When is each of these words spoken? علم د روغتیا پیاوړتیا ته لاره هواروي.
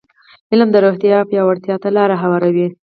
علم 0.51 0.69
د 0.71 0.75
روغتیا 0.85 1.17
پیاوړتیا 1.29 1.75
ته 1.83 1.89
لاره 1.97 2.15
هواروي. 2.23 2.67